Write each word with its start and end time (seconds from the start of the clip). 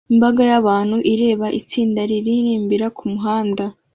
Imbaga 0.13 0.41
y'abantu 0.51 0.97
ireba 1.13 1.47
itsinda 1.59 2.01
riririmbira 2.09 2.85
kumuhanda 2.97 3.63